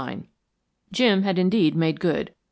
"Jim 0.91 1.21
had 1.21 1.37
indeed 1.37 1.75
made 1.75 1.99
good. 1.99 2.33